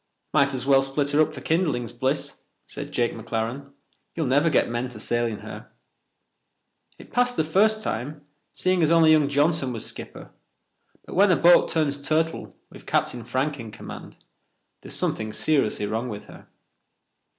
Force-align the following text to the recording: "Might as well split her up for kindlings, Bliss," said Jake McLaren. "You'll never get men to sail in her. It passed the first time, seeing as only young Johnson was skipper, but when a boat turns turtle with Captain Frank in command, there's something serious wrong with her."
"Might 0.33 0.51
as 0.55 0.65
well 0.65 0.81
split 0.81 1.11
her 1.11 1.21
up 1.21 1.31
for 1.31 1.41
kindlings, 1.41 1.91
Bliss," 1.91 2.41
said 2.65 2.91
Jake 2.91 3.13
McLaren. 3.13 3.71
"You'll 4.15 4.25
never 4.25 4.49
get 4.49 4.67
men 4.67 4.89
to 4.89 4.99
sail 4.99 5.27
in 5.27 5.41
her. 5.41 5.69
It 6.97 7.11
passed 7.13 7.35
the 7.37 7.43
first 7.43 7.83
time, 7.83 8.25
seeing 8.51 8.81
as 8.81 8.89
only 8.89 9.11
young 9.11 9.29
Johnson 9.29 9.71
was 9.71 9.85
skipper, 9.85 10.31
but 11.05 11.13
when 11.13 11.31
a 11.31 11.35
boat 11.35 11.69
turns 11.69 12.01
turtle 12.01 12.55
with 12.71 12.87
Captain 12.87 13.23
Frank 13.23 13.59
in 13.59 13.69
command, 13.69 14.17
there's 14.81 14.95
something 14.95 15.33
serious 15.33 15.79
wrong 15.81 16.09
with 16.09 16.25
her." 16.25 16.47